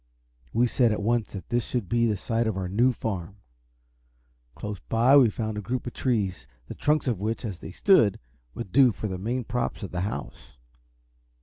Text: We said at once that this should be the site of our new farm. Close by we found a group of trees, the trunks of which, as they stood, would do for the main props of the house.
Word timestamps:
We 0.51 0.65
said 0.65 0.91
at 0.91 0.99
once 1.03 1.33
that 1.33 1.49
this 1.49 1.63
should 1.63 1.87
be 1.87 2.07
the 2.07 2.17
site 2.17 2.47
of 2.47 2.57
our 2.57 2.67
new 2.67 2.91
farm. 2.91 3.35
Close 4.55 4.79
by 4.79 5.15
we 5.15 5.29
found 5.29 5.59
a 5.59 5.61
group 5.61 5.85
of 5.85 5.93
trees, 5.93 6.47
the 6.65 6.73
trunks 6.73 7.07
of 7.07 7.19
which, 7.19 7.45
as 7.45 7.59
they 7.59 7.69
stood, 7.71 8.19
would 8.55 8.71
do 8.71 8.91
for 8.91 9.07
the 9.07 9.19
main 9.19 9.43
props 9.43 9.83
of 9.83 9.91
the 9.91 10.01
house. 10.01 10.57